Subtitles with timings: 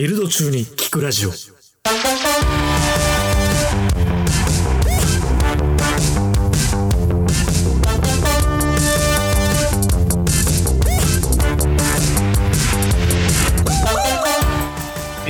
[0.00, 1.36] ビルド中に聞くラジオビ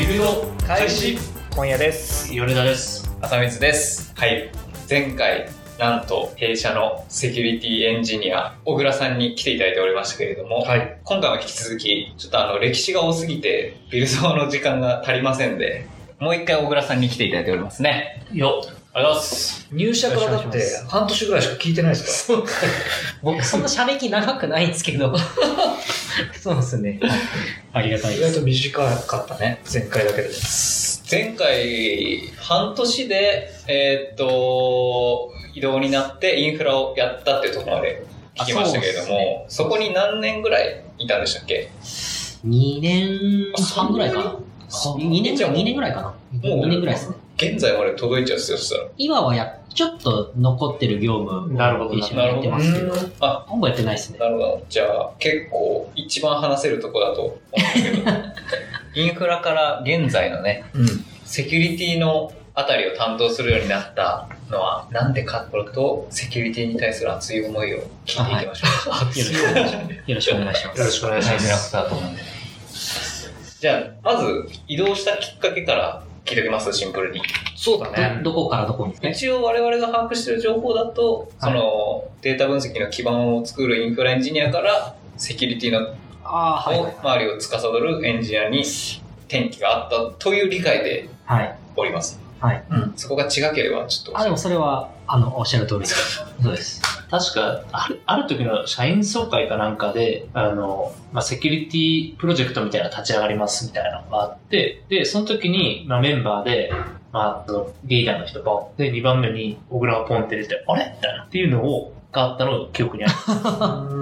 [0.06, 1.18] ルド開始
[1.57, 2.32] 今夜です。
[2.32, 3.11] 米田です。
[3.21, 4.12] 浅水です。
[4.14, 4.52] はい。
[4.89, 5.48] 前回、
[5.81, 11.01] なんと弊社のセキュリティエンジニア、小倉さんに来ていただいておりましたけれども、はい。
[11.05, 15.87] 今回も引き続き、ちょっとあの、歴史が多すぎて、ビルドの時間が足りませんで、
[16.19, 18.27] もう一回小倉さんに来ていただいておりますね。
[18.30, 18.62] よ
[18.93, 19.69] ありがとうございます。
[19.73, 22.43] 入社からだって半年ぐらいしか聞いてないですか
[23.23, 25.16] 僕そんな社歴長くないんですけど。
[26.38, 27.01] そうですね。
[27.73, 28.41] ありがたい意外です。
[28.41, 29.62] と短かったね。
[29.73, 30.29] 前回だけで。
[31.10, 41.70] 前回、半年で、えーっと、移動になってインフラをやったっていうところまで聞きましたけれどあそうも、そこに何年ぐらいいたんでしたっけ
[42.46, 44.36] ？2年半ぐらいかな。
[44.70, 45.34] 2年？
[45.34, 45.74] ぐらい、2年？
[45.74, 46.09] ぐらいかな。
[46.09, 47.16] もう2年ぐらいですね。
[47.36, 48.88] 現在まで届いちゃうっすよ、そしたら。
[48.98, 54.18] 今はや、ちょっと残ってる業務なるほどを一緒にやってますけど、あ、ほぼやってないですね。
[54.18, 54.66] なるほど。
[54.68, 60.87] じゃあ、結構、一番話せるとこだと思うんだけど、 インフラから現在のね、うん。
[61.24, 68.94] セキュリティのあたりを担当するようになったのは、なんでかってことと、セキュリティに対する熱い思いを聞いていきましょう。
[68.98, 70.09] よろしくお願いします。
[70.10, 70.81] よろしくお願いします。
[70.81, 73.31] ろしくお願いします。
[73.60, 77.20] じゃあ、まず、移動したきっかけから聞いておきます、シンプルに。
[77.56, 78.20] そうだね。
[78.22, 78.94] どどこからどこに？
[79.10, 85.94] 一応我々が把握している情報だと、その、データ分析の基盤を作るインフラエンジニアから、セキュリティの
[86.25, 86.94] ああ、はいはい。
[87.03, 88.60] 周りを司るエンジニアに
[89.28, 91.54] 転機があったという理解ではい。
[91.76, 92.19] おります。
[92.19, 92.29] はい。
[92.97, 94.19] そこが違ければちょっと。
[94.19, 96.25] あ、でもそれは、あの、おっしゃる通りです。
[96.43, 96.82] そうです。
[97.10, 106.72] 確か、ある、ある時の社員総会かなんかで、あの、まあ、セキュリティプロジェクトみたいなの立ち上がりますみたいなのがあって、で、その時に、まあ、メンバーで、
[107.12, 108.77] まあ、そのリーダーの人ポン。
[108.78, 110.93] で、2番目に小倉がポンって出て、あれ？
[110.97, 111.25] みたいな。
[111.25, 113.12] っていうのを、があったのが記憶にある。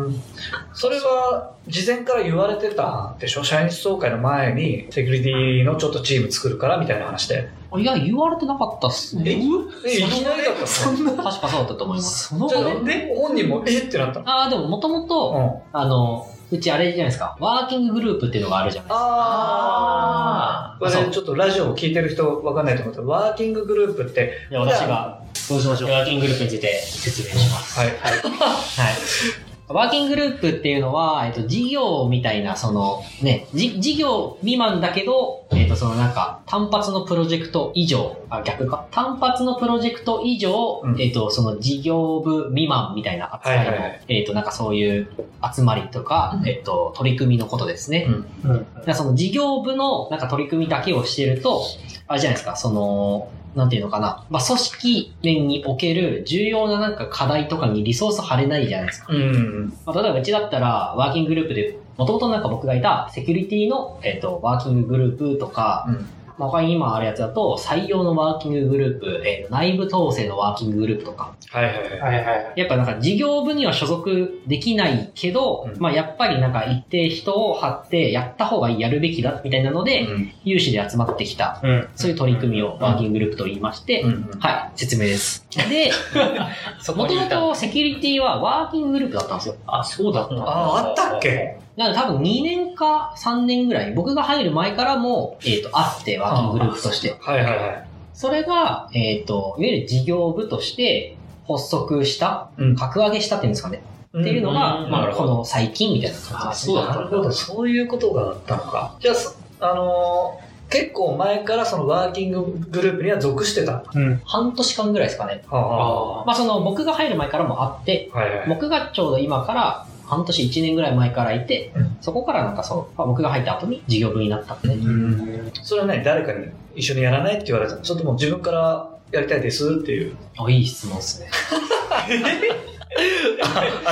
[0.75, 3.45] それは、事前から言われてたんでしょ？
[3.45, 7.49] 社員総会の前に、セキュリティのちょっとチーム作るからみたいな話で。
[7.77, 9.25] いや、言われてなかったっすね。
[9.27, 10.67] え、いきなりだったの？
[10.67, 11.13] そんな。
[11.13, 12.29] 確かそうだったと思います。
[12.29, 13.79] そのじゃあ、で、本人も、え？
[13.81, 14.31] ってなったの？
[14.31, 15.79] ああ、でももともと、うん。
[15.79, 19.05] あの、うちあれじゃないですか、ワーキンググループっていうのがあるじゃないですか。
[19.05, 20.79] あー。
[20.79, 25.91] これね、ちょっとラジオを聞いてる人わかんないと思うけど、ワーキンググループって、で私が、そうしましょう？
[25.91, 27.79] ワーキンググループについて説明します。
[27.79, 27.89] はい。
[27.89, 27.97] はい。
[29.69, 38.87] ワーキンググループっていうのは、えっと、事業みたいな、その、ね、じ事業未満だけど、えっと、そのなんか、単発のプロジェクト以上、あ、逆か。
[38.91, 45.09] 単発のプロジェクト以上、うんえっと、その事業部未満みたいな扱いの、はいはいはいえっと、なんかそういう
[45.55, 48.07] 集まりとか、えっと、取り組みのことですね。
[48.45, 48.51] うん
[48.87, 48.95] うん。
[48.95, 51.63] その事業部のなんか取り組みだけをしてると、
[52.07, 54.25] あれじゃないですか、その、なんていうのかな。
[54.31, 59.13] まあ、組織面における重要ななんか課題とかにリソース張れないじゃないですか。
[59.13, 59.73] うん。
[59.85, 66.07] まあ、例えばうちだったら、ワーキンググループで、もともとなんか僕がいたセキュリティの、えっ、と、ワーキンググループとか、うん
[66.39, 72.01] まあ、他に今あるやつだと、採用のワーキンググループ、えー内部統制のワーキンググループとか、はいはいはい。
[72.01, 72.53] はいはい。
[72.57, 81.89] やっぱなんか事業部には所属できないけど、うんまあやっぱりなんか一定人を張ってやった方がいい、やるべきだみたいなので、うん有志で集まってきた、うん。
[81.97, 85.47] そういう取り組みをワーキンググループと言いまして、うんはい、説明です。
[85.51, 85.91] で、
[86.81, 89.57] そもともとセキュリティはワーキンググループだったんですよ。
[89.67, 90.35] あ、そうだった。
[90.37, 91.59] ああ、あったっけ？
[91.79, 97.17] なので多分2年か3年ぐらい、僕が入る前からも、えっ、と、あって、ワーキンググループとして。
[97.21, 97.89] はいはいはい。
[98.15, 101.17] それが、えっ、と、いわゆる事業部として
[101.47, 103.83] 発足した、うん格上げしたっていうんですかね。
[104.19, 106.75] っていうのが、うんまあ、この最近みたいな感じあ、ですね。
[106.75, 108.97] なるほど、そういうことがあったのか。
[109.01, 113.85] じゃあそ、あのー結構前からそのワーキンググループには属してた。
[113.95, 114.21] うん。
[114.25, 115.43] 半年間ぐらいですかね。
[115.49, 118.49] はあまあ、その、僕が入る前からもあって、あ、はいはい。
[118.49, 130.17] 僕がちょうど今から、半年1年ぐらい前からいて、うんそこからなんかそう、まあ僕が入った後に事業部になったんで、うんそれはね、誰かに一緒にやらないって言われたのちょっともう自分からやりたいですっていう。
[130.39, 131.29] あ、いい質問ですね。
[131.95, 132.07] あ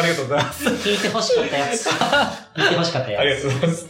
[0.02, 0.64] りがとうございます。
[0.68, 1.88] 聞いて欲しかったやつ。
[1.88, 3.42] 聞いて欲しかったやつ。
[3.42, 3.88] とうございます。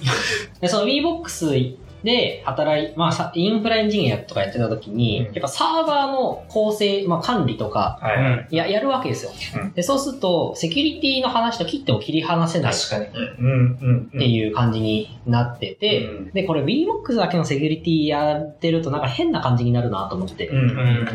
[0.61, 8.57] で、その WeBox で働い、まあさ、インフラエンジニアとかやってた時に、うんやっぱサーバーの構成、まあ管理とか、はいはい。
[8.57, 9.33] や、やるわけですよ。
[9.63, 13.27] うんで、そうすると、セキュリティの話と切っても切り離せないっ確かに。
[13.39, 14.19] うんうんうん。
[14.19, 20.47] ていう感じになってて、うんで、これ WeBox だけのセキュリティやってるとなんか変な感じになるなと思って。
[20.47, 20.75] うんう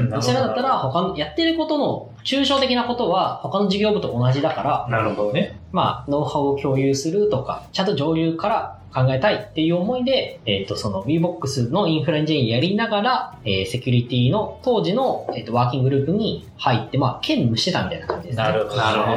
[0.09, 0.21] んうん。
[0.21, 5.59] それだったら、他の、やってることの、抽象的なことは他の事業部と同じだから、なるほどね。
[5.71, 18.43] まあ、ノウハウを共有するとか、ちゃんと上流から考えたいっていう思いで、えっ、と、その VBOX のインフラエンジニアやりながら、えーセキュリティの当時の、えっとワーキンググループに入って、まあ、兼務してたみたいな感じですね。
[18.43, 18.81] なるほど、ね。
[18.81, 19.11] なるほ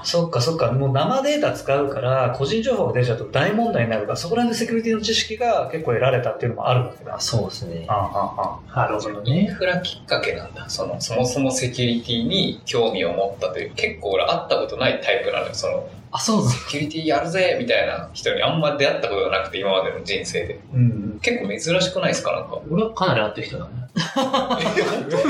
[0.00, 0.72] どそっかそっか。
[0.72, 7.20] もう生データ使うから、個人情報が出ちゃうと大問題になるから、そこら辺でセキュリティの知識が結構得られたっていうのもあるわけだ。
[7.20, 7.86] そうですね。
[7.88, 9.50] あああなるほどインね。
[9.50, 10.68] フラきっかけなんだ。
[10.68, 15.54] その、そもそもセキュリティに興味を持ったという、結構俺会ったことないタイプなのよ。
[15.54, 20.60] その、あ、そうなんセキュリティやるぜみたいな人にあんま出会ったことがなくて、今までの人生で。
[20.72, 21.18] うん。
[21.20, 22.30] 結構珍しくないですか？
[22.32, 22.60] なんか。
[22.70, 23.70] 俺はかなり合ってる人だね。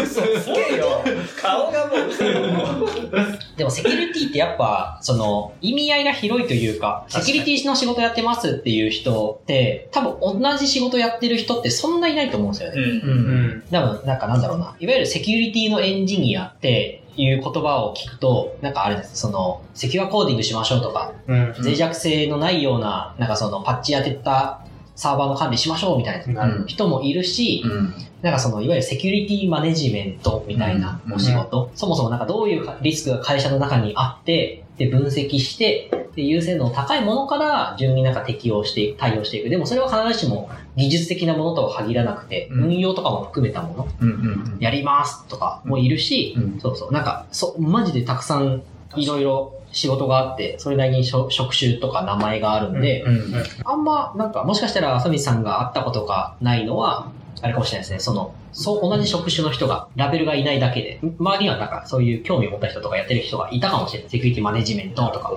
[0.03, 1.03] 嘘つけよ。
[1.41, 3.57] 顔がもう。
[3.57, 12.77] でもセキュリティってやっぱ、その、意味合いが広いというか、セキュリティの仕事やってますっていう人って、多分同じ仕事やってる人ってそんないないと思うんですよね。
[12.77, 12.83] ん。
[12.83, 13.63] うん。
[13.71, 14.77] 多分、なんかなんだろうな。
[14.79, 19.17] いわゆるセキュリティのエンジニアっていう言葉を聞くと、なんかあれです。
[19.17, 21.55] その、セキュアコーディングしましょうとか、うん。
[21.59, 24.61] 脆弱性のないような、なんかその、パッチ当てた
[24.95, 27.95] サーバーの管理しましょうみたいなうん人もいるし、うん。
[28.23, 39.49] なんかその、いわゆるセキュリティマネジメントみたいなお仕事、そもそもなんかどういうリスクが会社の中にあって、で、分析して、で、優先度の高いものから順になんか適用していく、対応していく。
[39.49, 44.09] でもそれは必ずしも技術的なものとは限らなくて、うん運用とかも含めたもの、うん。
[44.09, 44.57] うん。
[44.61, 48.63] やりますとかもいるし、うんそうそう、なんか、そ、マジでたくさん
[48.97, 53.35] いろいろ仕事があって、それなりに職職種とか名前があるんで、うん。
[53.65, 57.11] あんま、なんか、もしかしたら、浅水さんが会ったことがないのは、
[57.43, 57.99] あれかもしれないですね。
[57.99, 64.11] その、そう、同じ職種の人が、ラベルがいないだけで、周りにはなんか、そういう興味を持った人とかやってる人がいたかもしれない。
[64.11, 65.33] セキュリティマネジメントとか。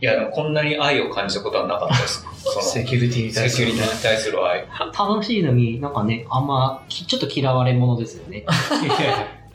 [0.00, 2.26] いや、でもこんなに愛を感じたことはなかったです。
[2.42, 4.66] その、セキュリティに対するセキュリティに対する愛。
[4.98, 8.44] 楽しいのに、なんかね、あんま、きちょっと嫌われ者ですよね。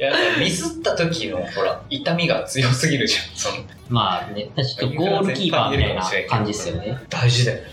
[0.02, 3.36] いや、ミスった時の、ほら、痛みが強すぎるじゃん。
[3.36, 6.98] その、まあね、ちょっとゴールキーパーみたいな感じですよね。
[7.08, 7.64] 大事だよね。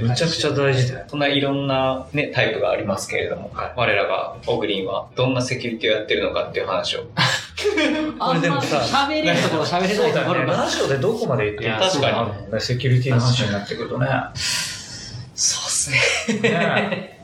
[0.00, 1.06] めちゃくちゃ大事だよ。
[1.08, 7.06] そんないろんなね、タイプがありますけれども、はい我らが、オグリンはどんなセキュリティをやってるのかっていう話を。
[8.20, 10.44] あんまでもさ喋れるところ喋れないところ。
[10.44, 12.60] ラジオでどこまで言ってるもんね。
[12.60, 14.06] セキュリティの話になってくるとね。
[15.34, 16.48] そうっすね。
[16.48, 17.15] ね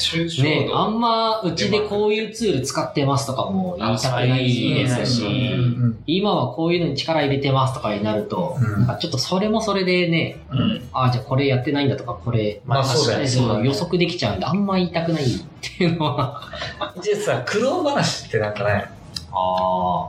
[0.00, 0.76] 抽象ね、度。
[0.78, 8.72] あんま、うちでこういうツール使ってますとかも言いたくないですうし、ん今はこういうのに力入れてますとかになると、うん。
[8.72, 10.88] なんかちょっとそれもそれでね、うん。
[10.92, 15.26] あじゃあこれやってないんだとか、これ、まあ確かに予測できちゃうんで、あんま言いたくないっ
[15.60, 16.42] ていうのは、
[17.02, 18.86] 実はさ、苦労話ってなんかね、
[19.32, 20.08] あ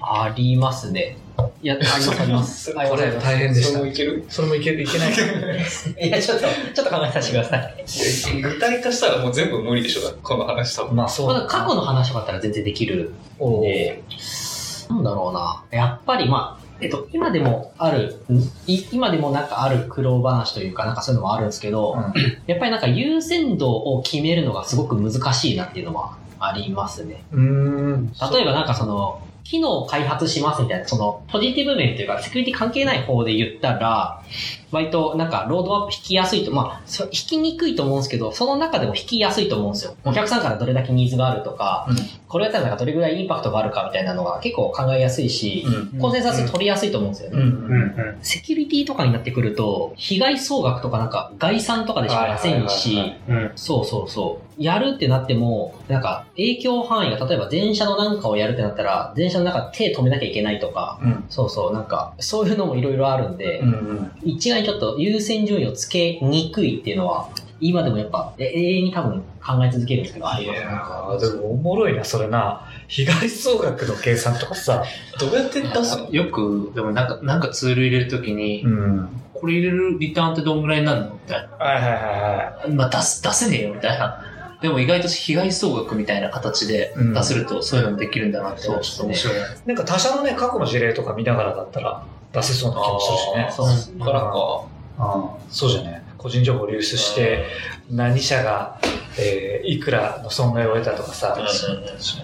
[0.00, 1.16] ありますね。
[1.62, 2.74] いや、あります、 あります。
[2.76, 3.90] ありこれ大変でしたそれも。
[3.90, 4.24] いける？
[4.28, 5.12] それもいける、いけない？
[6.08, 7.56] いや、ちょっと、ちょっと考えさせてくださ
[8.36, 8.42] い。
[8.42, 10.96] 具体化したらもう全部無理でしょ、この話多分。
[10.96, 14.02] まあそうだまだ過去の話とかだったら全然できるおーで、
[14.90, 15.62] なんだろうな。
[15.70, 18.20] やっぱりまあ、えっと、今でもある、
[18.92, 21.96] 今でもなんかある苦労話というか、なんかそういうのもあるんですけど、
[22.46, 27.22] やっぱりなんか優先度を決めるのがすごく難しいなっていうのはありますね。
[27.32, 28.12] うーん。
[28.32, 34.22] 例えばなんかその、機能を開発しますみたいな、その、ポジティブ面というか、セキュリティ関係ない方で言ったら、
[34.70, 39.94] 割となんかロードアップ引きやすいと、まあ、そ引きにくいと思うんですけど、その中でも引きやすいと思うんですよ。
[40.04, 41.96] お客さんからどれだけニーズがあるとか、うん。
[42.28, 46.00] これやったらなんかどれぐらいインパクトがあるかみたいなのが結構考えやすいし、うん。
[46.00, 47.38] コンセンサス取りやすいと思うんですよね。
[48.22, 51.10] セキュリティとかになってくると、被害総額とかなん。
[51.10, 52.68] か概算とかでしか出せん。
[52.68, 53.14] し。
[53.56, 54.62] そうそうそう。
[54.62, 56.02] やるってなっても、なん。
[56.02, 58.20] か影響範囲が例えば電車のなん。
[58.20, 61.24] かをやるってなったら、電車の中で手止めなきゃいけないとか、うん。
[61.28, 61.84] そうそう、なん。
[61.84, 63.36] かそういうのもいろいろあるん。
[63.38, 64.10] で、うん。
[64.24, 67.28] 一概にちょっと優先順位をつけにくいっていうのは、
[67.60, 70.66] 今でもやっぱえ永遠に多分考え続けるんですけど、ありますね。
[70.68, 72.66] あでもおもろいな、それな。
[72.86, 74.84] 被害総額の計算とかさ。
[75.18, 75.96] どうやって出す？
[75.98, 79.08] のよく、でもなんか、なんかツール入れるときに、ん。
[79.34, 81.14] これ入れるリターンってどんぐらいになるの？
[81.14, 82.74] みたいはいはいはいはな。
[82.74, 84.24] まあ出す、出せねえよみたいな。
[84.60, 89.46] でも意外と被害総額みたいな形でうん出せるとそういうのもできるんだなって思うちょっと面白いな。
[89.46, 89.50] い。
[89.66, 93.48] なんか他社のね、過去の事例とか見ながらだったら出せそうな気もするしね。
[93.50, 94.04] そう。
[94.04, 94.64] からか。
[95.50, 96.02] そうじゃね。
[96.18, 97.46] 個人情報流出して、
[97.90, 98.80] 何社が、
[99.18, 101.34] えー、いくらの損害を得たとかさ。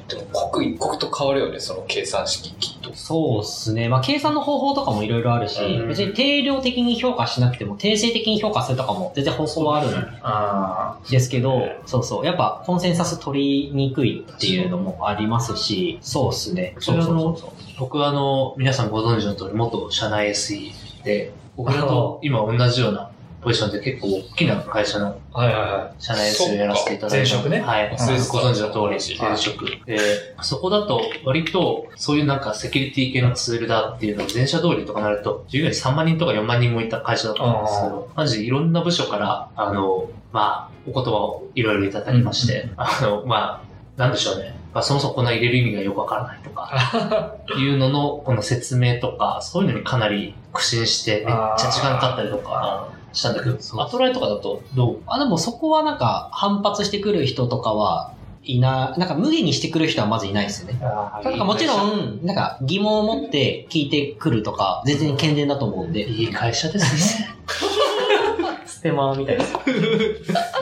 [0.08, 2.94] でも刻一刻と変わるよね、その計算式きっと。
[2.94, 3.88] そうですね。
[3.88, 12.26] まあ、計算の方法とかもいろいろあるし、うん別に定量的に評価しなくても、定性的に評価するとかも全然方法はあるんあですけど、そうそう。
[12.26, 16.76] やっぱコンセンサス取りにくいっていうのもありますし、そうですね。
[16.78, 17.50] そうそうそうそう。
[17.78, 20.72] 僕はあの、皆さんご存知の通り元社内 SE
[21.04, 23.10] で、僕らと今同じような
[23.44, 27.16] ポジションで結構大きな会社のはいはいは社内 SEO やらせていただいて。
[27.18, 27.90] 前職ねはい。
[27.90, 29.66] 忘れてたご存知の通り、前職。
[29.84, 29.98] で、
[30.42, 44.56] そこだと割とそういうなんかセキュリティ系のツールだっていうのを前社通りとかなると、従業員3万人とか4万人もいた会社だったんですけど、マジでいろんな部署から、あの、まあ、お言葉をいろいろいただきまして、あの、まあ、なんでしょうね。
[44.74, 54.98] まあ、そもそもこんな入れる意味がよくわからないとか、 いうのの、この説明とか、そういうのにかなり苦心して、めっちゃ時間かかったりとかしたんだけど、アトラエとかだとどう？
[55.06, 60.78] あ、でもそこはなんか反発してくる人とかはいな、なんか無下にしてくる人はまずいないですよね。
[60.80, 66.06] なんかもちろん、なんか疑問を持って聞いてくるとか、全然健全だと思うんで。
[66.06, 67.28] いい会社ですね。
[68.66, 69.52] ステマみたいです。
[69.52, 69.60] よ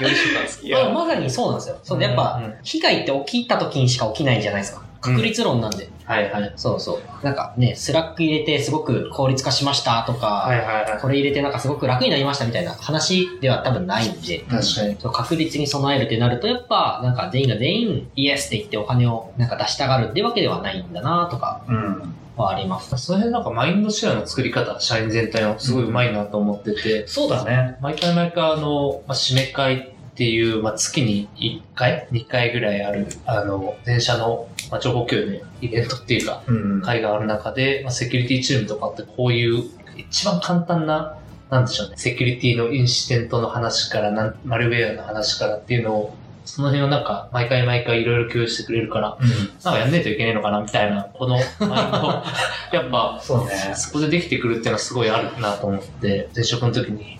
[0.00, 1.78] りしかまあまさにそうなんですよ。
[1.82, 4.82] そうで、やっぱ、うん被害って起きた時にしか起きないじゃないですか。
[5.00, 5.88] 確率論なんで。
[6.04, 6.52] はいはい。
[6.56, 7.24] そうそう。
[7.24, 11.00] なんかね、 Slack 入れてすごく効率化しましたとか、はいはいはい。
[11.00, 14.96] これ入れてなんかすごく楽になりましたみたいな話では多分ないんで、確かに。
[14.96, 22.14] 確率に備えるってなると、やっぱ、なんか全員が全員イエスって言ってお金をなんか出したがるってわけではないんだなとかうん。
[22.36, 22.96] はあります。
[22.96, 27.76] その辺なんかマインドシェアの作り方、社員全体のすごいうまいなと思ってて、そうだね。
[27.80, 36.82] 毎回毎回あの、まあ、締め会っていう、まあ、月に1回 ?2 回ぐらいある、あの、電車の、まあ、情報共有のイベントっていうか、うん。
[36.82, 39.64] 会がある中で、まあ、セキュリティチームとかってこういう
[39.96, 41.16] 一番簡単な、
[41.50, 46.14] なんでしょうね、セキュリティのインシデントの話からなん、マルウェアの話からっていうのを、
[46.44, 49.28] その辺をなんか、毎回毎回いろいろ共有してくれるから、うん。
[49.64, 53.72] なんかやんねえといけねえのかな、みたいな、この やっぱ、そうね。
[53.76, 57.18] そこでできてくるっていうのはすごいあるなと思って、前職の時に、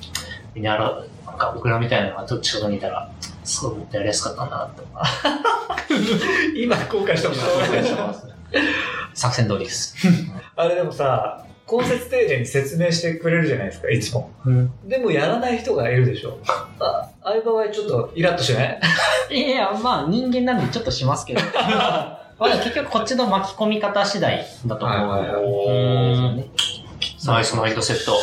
[0.55, 0.65] みん
[1.33, 3.11] な、なんか僕らみたいなのがどっちかにいたら、
[3.45, 4.83] すごいもっとやりやすかったなって
[6.55, 8.27] 今後悔したもん思います。
[9.15, 9.95] 作戦通りです。
[10.57, 14.31] あれでもさ、根節丁寧に説明してくれるじゃないですか、いつも。
[14.45, 16.39] うんでもやらない人がいるでしょ。
[16.47, 18.81] あああいう場合ちょっとイラッとしない？
[19.31, 21.41] いやまあ人間なんでちょっとしますけど。
[22.39, 25.31] まあ結局こっちの巻き込み方次第だと思うんで
[26.17, 26.47] すよね。
[27.27, 28.17] ナイスマインドセット。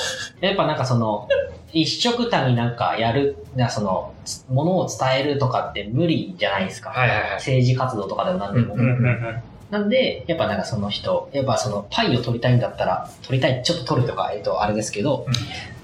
[0.45, 1.27] やっぱなんかその、
[1.71, 4.13] 一色たになんかやる、なその、
[4.49, 6.89] ものを伝えるとかって無理じゃないですか。
[6.89, 7.31] はいはいはい。
[7.35, 8.75] 政治活動とかでも何でも。
[8.75, 15.33] うんうんなんで、やっぱなんかその人、やっぱそのパイを取りたいんだったら、取りたい、ちょっと取るとか、えっと、あれですけど、うん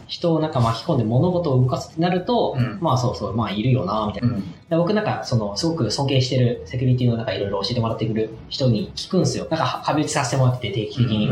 [0.07, 4.35] 人をなんか巻き込んで物事を動かすってなると、うんまあそうそう、まあいるよな、みたいな。
[4.35, 4.51] うん。
[4.69, 9.47] で僕なんか、その、すごく尊敬してるセキュリティのなんかいろいろ教えてもらってくる人に聞くんですよ。
[9.49, 11.29] なんか壁打ちさせてもらってて定期的に。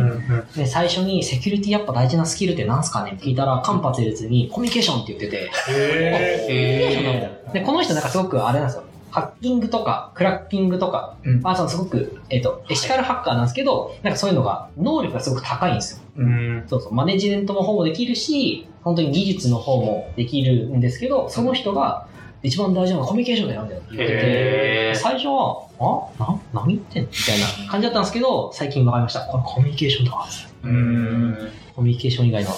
[0.56, 8.84] で、最初にセキュリティやっぱ大事なスキルって何すかねって聞いたら、間髪入れずにコミュニケーションって言ってて、へへで、この人なんかすごくあれなんですよ。
[9.13, 16.03] ハッキングとか、クラッキングとか、うんまあ、そのすごく、えっ、と、エシカルハッカーなんですけど、なんかそういうのが、能力がすごく高いんですよ。
[16.17, 16.63] ーうん。
[16.67, 22.08] そうそう、マネジメントの方もできるし、本当に技術の方もできるんですけど、その人が、
[22.43, 26.20] 一番大事なのはコミュニケーションだよ、みたいな言ってて、最初は、あ？
[26.20, 29.22] な、何言ってんのみたいな感じだったんですけど、最近分かりました。
[29.22, 30.25] これコミュニケーションだ。
[30.63, 31.38] うん。
[31.74, 32.50] コミュニケーション以外の、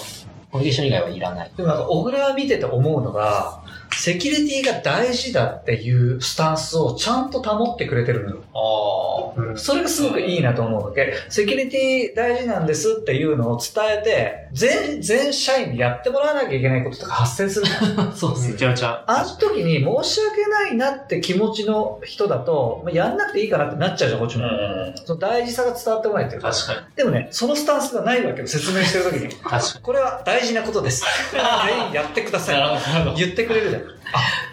[0.50, 1.50] コミュニケーション以外はいらない。
[1.56, 3.62] でもなんか、小倉見てて思うのが、
[3.96, 8.42] セキュリティが大事だっていうスタンスをちゃんと保ってくれてるのよ。
[8.54, 11.14] あうんそれがすごくいいなと思うわけ。
[11.28, 17.66] セキュリティ大事なんですっていうのを伝えて、全、全社員にやってもらわなきゃいけないこととか発生する。
[18.14, 19.04] そうですめちゃめちゃ。
[19.06, 24.46] あの時に申し訳ないなって気持ちの人だと、まあやんなくていいかなってなっちゃうじゃん、こっちも。
[24.46, 24.94] ん。
[25.04, 26.50] その大事さが伝わってこないっていうか。
[26.50, 26.78] 確かに。
[26.96, 29.34] でもね、そのスタンスがないわけよ、説明してる時に。
[29.34, 31.04] 確かこれは大事なことです。
[31.32, 32.60] 全員やってください。
[32.60, 33.16] なるほど。
[33.16, 33.82] 言ってくれるじゃん。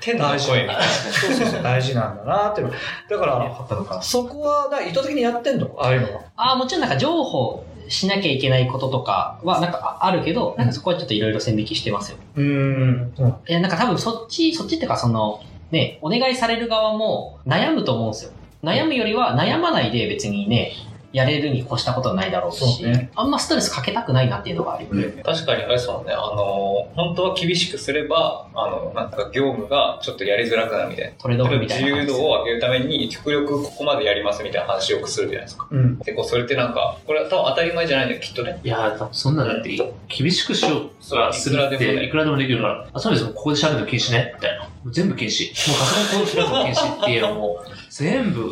[0.02, 0.82] 天の声みたいな。
[0.84, 2.74] そうそうそう、大事なんだなっていうの。
[2.74, 5.75] だから、そこはだ意図的にやってんの？
[5.80, 6.22] ああいうのは。
[6.36, 12.18] ああ、もちろんなんか情報しなきゃいけないこととかはなんかああるけど、なんかそこはちょっといろいろ線引きしてますよ。
[12.36, 13.13] うーん。
[13.18, 13.36] うん。
[13.46, 18.32] え、なんか多分そっち、そっちっていうかその、ね、お願いされる側も悩むと思うんですよ。
[18.63, 20.72] 悩むよりは悩まないで別にね、
[21.13, 25.22] やれるに越したことはないだろうし、ねあんまストレスかけたくないなっていうのがあるよね。
[25.24, 31.12] 確かにあれですもんね、あの、本当は厳しくすれば、あの、なんか業務がちょっとやりづらくなるみたいな。
[31.20, 35.67] トレードオフみ自たいな感じ由度を上げるために、極力ここまでやりますみたいな話をよくするじゃないですか。
[35.70, 35.98] うん。
[35.98, 38.60] 結構それってなんか、これは多分当たり前じゃないんだよ、きっとね。
[38.63, 38.70] に。
[38.70, 39.70] いやー、そんなのだって
[40.08, 44.63] 厳しくしようそうするっていくらでもできるから、あ、そうですここで喋るの禁止ねみたいな。
[44.63, 45.50] もう全部禁止。
[45.70, 48.50] もうガソリンこう開くの禁止っていうのも、全部、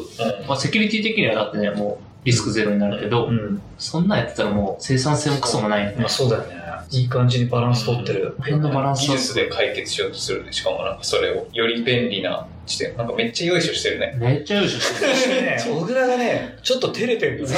[0.48, 3.62] まあセキュリティ的にはだってね、もうリスクゼロになるけど、うん。
[3.78, 6.62] そんなんやってたらもう生産性もクソもないんでまあそうだよね。
[6.92, 8.36] いい感じにバランス取ってる。
[8.44, 10.51] 変なバランス技術で解決しようとする。
[10.51, 12.98] しかもなんかそれをより便利な視点。
[12.98, 14.13] なんかめっちゃよいしょしてるね。
[14.20, 15.42] めっちゃよいしょしてる。
[15.44, 17.56] ね、小倉がね、ちょっと照れてるよね。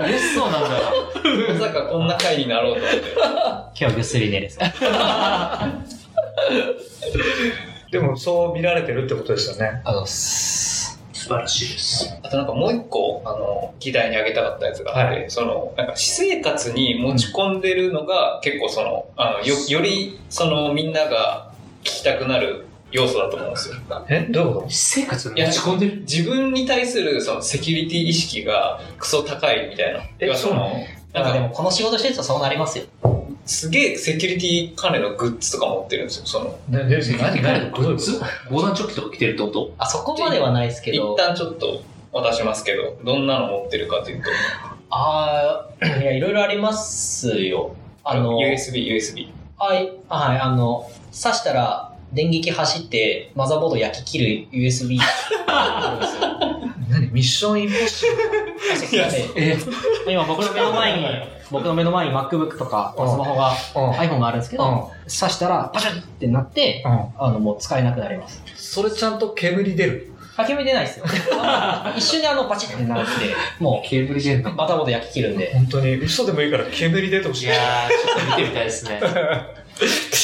[0.00, 0.84] 嬉しそうなんだよ。
[1.56, 2.98] まさかこんな回になろうと思って。
[3.16, 4.68] 今日はぐっすり寝れそう。
[7.92, 9.80] でもそう見られてるってことですよね。
[9.84, 10.53] あの、す
[11.24, 12.14] 素晴らしいです。
[12.22, 21.50] あとなんかもう一個、あの、議題に挙げたかったやつがあって、はその、なんか私生活に持ち込んでるのが、結構その、あの、よ、より、その、みんなが
[21.82, 23.76] 聞きたくなる要素だと思うんですよ。
[24.10, 26.00] えどういうこ私生活に持ち込んでる？
[26.00, 30.00] 自分に対する、その、セキュリティ意識がクソ高いみたいな。
[30.18, 30.74] えその、
[31.14, 32.84] なんかでもこの仕事してるとそうなりますよ。
[33.46, 36.26] すげえセキュリティ関連のグッズとか持ってるんですよ。
[36.26, 38.20] その、とねで何何グッズ？
[38.50, 39.72] 防弾チョッキとか着てるってこと？
[39.78, 41.14] あ、そこまではないですけ一ど。
[41.14, 41.82] 旦ちょっと
[42.12, 44.30] 渡しますけど、どんなの持ってるかというと、
[44.90, 47.74] ああ、いや、いろいろありますよ。
[48.04, 49.28] あの、USB、USB。
[49.58, 54.98] はい、はい、あの、刺したら電撃走ってマザーボード焼き切る USB
[55.48, 56.22] あるんですよ。
[57.14, 58.06] 何ミッションインポッシ
[58.94, 59.56] いやえ
[60.06, 61.06] 今僕の目の前に、
[61.50, 63.52] 僕の目の前に MacBook とかスうんマホが、
[63.96, 64.80] iPhone があるんですけど、うん。
[65.04, 66.92] 刺したらパシャンってなって、うん。
[67.16, 68.42] あの、もう使えなくなります。
[68.56, 70.10] それちゃんと煙出る？
[70.36, 71.04] かけ目出ないですよ。
[71.96, 73.12] 一瞬であの、パチッってなって、
[73.60, 75.52] もケーブル出んのう、バターボード焼き切るんで。
[75.54, 75.94] 本当に。
[75.94, 77.44] 嘘でもいいから煙出てほしい。
[77.46, 79.00] いやー、ちょっと見てみたいですね。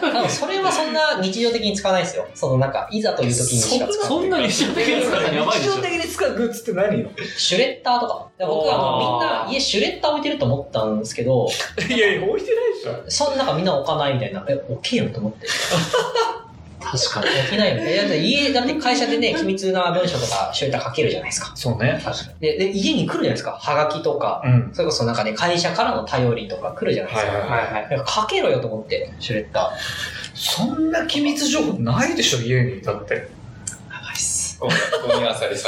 [0.00, 2.26] 多分それはそんな日常的に使わないですよ。
[2.34, 4.08] そのなんか、いざという時にしか使わない。
[4.08, 5.82] そんなに日常的に使うのやばいでしょ日常。
[5.82, 7.10] 的に使うグッズって何よ？
[7.36, 8.28] シュレッダーとか。
[8.38, 11.48] で僕はみんな家シュレッダー置いてると思ったんですけど、
[11.88, 13.26] いやいや、置いてないでしょ。
[13.26, 14.44] そんななんかみんな置かないみたいな。
[14.48, 15.46] え、置けよと思って。
[16.98, 17.40] 確かに。
[17.40, 17.96] 置けないよね。
[17.96, 21.52] だって家、だって会社でね、機密な文書とかシュレッダー書けるじゃないですか。
[21.54, 22.00] そうね。
[22.04, 22.40] 確かに。
[22.40, 23.52] で、で家に来るじゃないですか。
[23.52, 24.42] はがきとか。
[24.44, 24.70] うん。
[24.74, 27.32] それこそなんかね、会社からの頼りとか来るじゃないですか。
[27.32, 28.04] はいはいはいはい。
[28.06, 29.72] 書けろよと思って、シュレッダ
[30.34, 32.82] そんな機密情報ないでしょ、家に。
[32.82, 33.41] だって。
[34.66, 34.70] ー。
[34.70, 35.08] やばいっす。
[35.08, 35.66] ゴミ漁りされち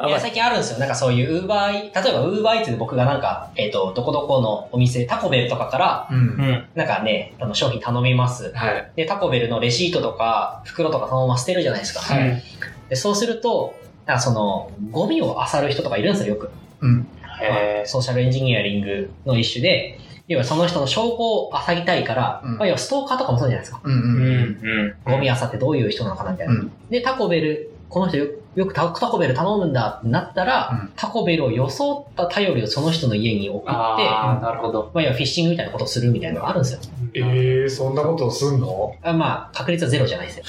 [0.00, 0.78] ゃいや、最近あるんですよ。
[0.78, 6.14] なんかそういうウーバーイ、例えばウーバーイーツで僕がなんか、えっ、と、どこどこのお店、タコベルとかから、う。
[6.14, 6.68] うんん。
[6.74, 8.52] なんかね、あの商品頼みます。
[8.54, 8.90] はい。
[8.96, 12.00] で、タコベルのレシートとか、袋とかそのまま捨てるじゃないですか。
[12.00, 12.42] はい
[12.88, 13.74] で、そうすると、
[14.06, 16.50] なんかその、ゴミを漁る人とかいるんですよ、よく。
[16.80, 17.06] うん。
[17.42, 23.80] えソーシャルエンジニアリングの一種で、要はその人の証拠を漁りたいから、うんまあ、要はストーカーとかもそうじゃないですか。
[23.82, 23.96] うんう。
[23.96, 24.58] ん。
[24.62, 24.94] うん。
[25.04, 26.54] ゴミ漁ってどういう人なのかなみたいな。
[26.54, 26.72] うん。
[26.90, 34.90] で、タコベル、この人よよくタタコベル頼むんだってなったら、うんタコベルを装った頼りをその人の家に送って、あー、なるほど。
[34.92, 36.80] まあ、要はフィッシングみたいなことをするみたいなのがあるんですよ。
[37.14, 38.94] えー、そんなことをすんの？
[39.02, 40.44] あまあ、確率はゼロじゃないですよ。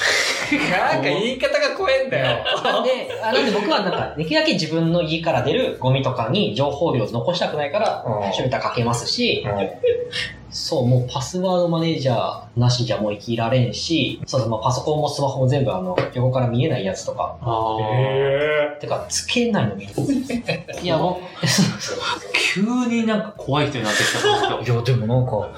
[0.72, 2.44] なんか言い方が怖えんだよ。
[2.84, 9.46] で、あなんで僕はなんか、できるだけ自分の家から出るゴミとかに情報量を残したくないから、うんシュレッダーかけますし、
[10.52, 17.80] そう、もうパスワードマネージャーなしじゃもう生きられんし、そうそう、まあ、パソコンもスマホも全部あの、横から見えないやつとか、あー。
[17.82, 19.86] えてか、つけないのに。
[20.82, 21.46] いや、もう、
[22.34, 24.74] 急になんか怖い人になってきた。
[24.74, 25.50] いや、でもなんか、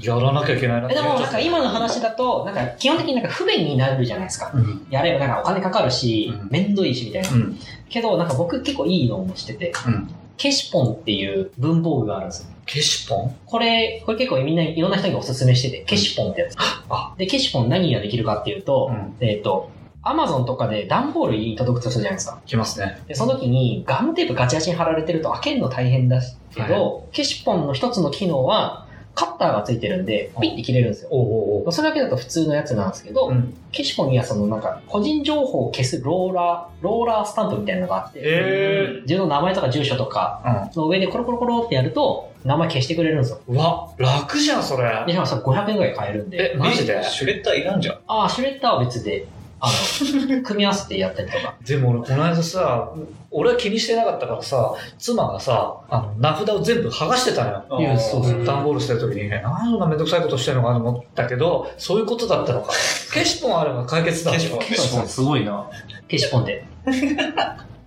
[0.00, 4.52] やらなきゃいけないなでもなんか今の話だと、なんか基本的になんか不便になるじゃないですか。
[4.54, 4.86] うん。
[4.90, 7.30] やればなんかお金かかるしうん、めんどいしみたいな。
[7.30, 7.58] うん。
[7.88, 10.08] けど、なんか僕結構いいのもしてて、うん。
[10.38, 12.48] ケシポンっていう文房具があるんですよ。
[12.66, 13.36] 消しポン？
[13.44, 16.56] これ、これ結構みんないろんな人におすすめしてて、ケシポンってやつ。
[16.88, 19.16] あで、ケシポン何ができるかっていうと、うん。
[19.20, 19.70] えっ、と、
[20.02, 22.40] アマゾンとかで段ボールに届くとするじゃないですか。
[22.46, 23.02] 来ますね。
[23.08, 26.20] で、その時にガムテープガチガチに貼られてると開けるの大変だ
[26.54, 31.08] けど、ケシポンの一つの機能は、カッターがついてるんで、ピッて切れるんですよ。
[31.10, 31.72] おうお。
[31.72, 33.54] それだけだと普通のやつなんですけど、うん。
[33.72, 40.78] ケシポンにはそのなんか、個人情報を消すローラー、ローラースタンプみたいなのがあって、え自分の名前とか住所とかー。
[40.78, 43.40] の上でコロコロコロってやると、名前消してくれるんですよ。
[43.48, 43.56] うん。
[43.56, 44.84] うわ、楽じゃん、それ。
[45.06, 46.52] で、しかもそれ500円ぐらい買えるんで。
[46.54, 47.02] え、マジで？
[47.02, 47.98] シュレッダーいらんじゃん。
[48.06, 49.26] ああ、シュレッダーは別で、
[49.60, 51.56] あの、組み合わせてやったりとか。
[51.64, 52.92] でも俺、この間さ、
[53.30, 57.80] 俺は気にしてなかったからさ、妻がさ、あの、名札を全部剥がしてたのよ。
[57.80, 62.72] いやそうそう段ボールしてる時にね、なんかめんどくさいことしてるのかなと思ったけど、そういうことだったのか。
[62.72, 64.32] 消しポンあれば解決だ。
[64.32, 64.62] 消しポンう。
[64.76, 65.68] そうすごいな。
[66.08, 66.64] ケシポンで。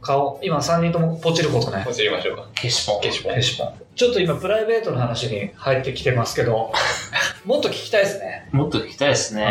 [0.02, 1.84] 顔、今3人ともポチることね。
[1.86, 2.48] 教えましょうか。
[2.56, 3.02] 消しポン。
[3.02, 3.42] 消しポン消。
[3.42, 3.74] しポン。
[3.96, 6.72] ちょっと今プライベートの話に入ってきてますけど、
[7.46, 8.48] もっと聞きたいですね。
[8.52, 9.46] もっと聞きたいですね。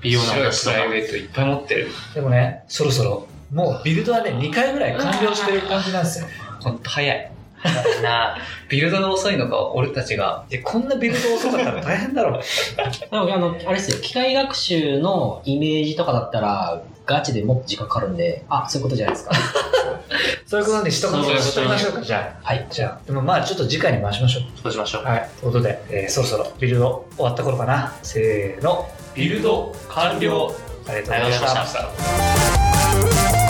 [0.00, 0.90] 美容の話とかプライ。
[1.00, 1.88] ベートいっぱい持ってる。
[2.14, 6.26] でもね、そろそろ、もうビルドはね、2回ぐらい完了してる感じなんですよ。
[6.60, 7.30] ほんと早い。
[8.02, 8.36] な
[8.68, 10.44] ビルドが遅いのか、俺たちが。
[10.48, 12.42] で、こんなビルド遅かったら大変だろう。
[12.80, 19.34] でも、あの、あれですよ、機械学習のイメージとかだったら、ガチでもっと時間かかるんで、あ、そういうことじゃないですか。
[20.46, 22.46] そういうことにしとくましょうか、じゃあ。
[22.48, 22.66] はい。
[22.70, 24.42] じゃあ、でもまあちょっと次回に回しましょう。
[24.62, 25.04] そうしましょう。
[25.04, 25.28] はい。
[25.40, 27.92] ということで、えーそろそろビルド終わった頃かな。
[28.02, 28.88] せーの。
[29.14, 30.54] ビルド完了。
[30.88, 31.72] ありがとうございまし
[33.44, 33.49] た。